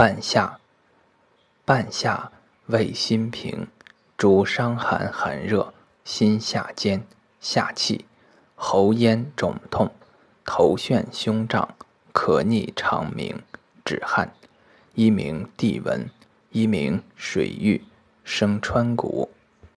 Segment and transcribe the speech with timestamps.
[0.00, 0.58] 半夏，
[1.66, 2.32] 半夏
[2.68, 3.66] 味辛平，
[4.16, 7.06] 主伤寒寒热、心下坚、
[7.38, 8.06] 下气、
[8.54, 9.92] 喉咽肿痛、
[10.46, 11.76] 头眩胸胀、
[12.14, 13.42] 咳逆肠鸣、
[13.84, 14.32] 止汗。
[14.94, 16.08] 一名地文，
[16.50, 17.84] 一名水域，
[18.24, 19.28] 生川谷。